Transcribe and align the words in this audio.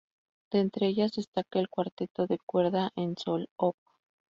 De 0.51 0.57
entre 0.59 0.87
ellas 0.87 1.11
destaca 1.11 1.59
el 1.59 1.69
"Cuarteto 1.69 2.25
de 2.25 2.39
cuerda 2.39 2.91
en 2.95 3.15
Sol", 3.17 3.49
Op. 3.55 3.75